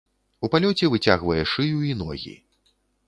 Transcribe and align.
У 0.47 0.49
палёце 0.53 0.89
выцягвае 0.95 1.43
шыю 1.53 1.77
і 1.91 1.93
ногі. 2.01 2.33